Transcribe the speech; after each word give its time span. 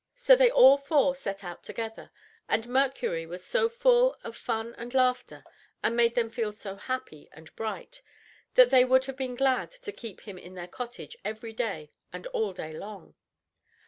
So 0.15 0.35
they 0.35 0.49
all 0.49 0.79
four 0.79 1.13
set 1.13 1.43
out 1.43 1.61
together, 1.61 2.09
and 2.49 2.67
Mercury 2.67 3.27
was 3.27 3.45
so 3.45 3.69
full 3.69 4.17
of 4.23 4.35
fun 4.35 4.73
and 4.79 4.91
laughter, 4.95 5.43
and 5.83 5.95
made 5.95 6.15
them 6.15 6.31
feel 6.31 6.53
so 6.53 6.75
happy 6.75 7.29
and 7.31 7.55
bright, 7.55 8.01
that 8.55 8.71
they 8.71 8.83
would 8.83 9.05
have 9.05 9.15
been 9.17 9.35
glad 9.35 9.69
to 9.69 9.91
keep 9.91 10.21
him 10.21 10.39
in 10.39 10.55
their 10.55 10.67
cottage 10.67 11.15
every 11.23 11.53
day 11.53 11.91
and 12.11 12.25
all 12.29 12.51
day 12.51 12.71
long. 12.71 13.13